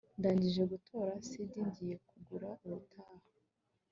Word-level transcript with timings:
ndangije 0.19 0.61
gutora 0.71 1.11
cd 1.29 1.51
ngiye 1.67 1.95
kugura 2.07 2.49
ubutaha 2.65 3.15